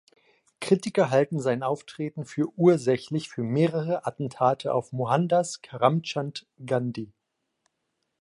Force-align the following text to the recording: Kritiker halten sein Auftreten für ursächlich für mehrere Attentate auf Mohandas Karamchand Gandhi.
Kritiker 0.59 1.11
halten 1.11 1.39
sein 1.39 1.61
Auftreten 1.61 2.25
für 2.25 2.47
ursächlich 2.57 3.29
für 3.29 3.43
mehrere 3.43 4.07
Attentate 4.07 4.73
auf 4.73 4.91
Mohandas 4.91 5.61
Karamchand 5.61 6.47
Gandhi. 6.65 7.13